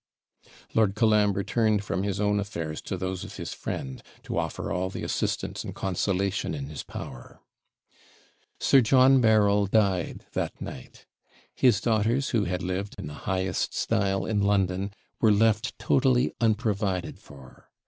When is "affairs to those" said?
2.39-3.23